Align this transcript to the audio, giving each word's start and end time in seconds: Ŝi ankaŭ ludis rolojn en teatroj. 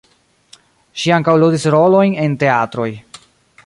Ŝi 1.01 1.13
ankaŭ 1.17 1.37
ludis 1.43 1.69
rolojn 1.77 2.19
en 2.25 2.41
teatroj. 2.45 2.93